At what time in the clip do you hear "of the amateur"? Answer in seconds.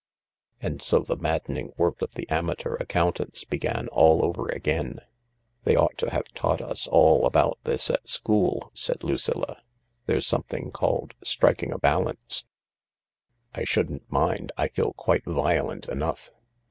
2.01-2.75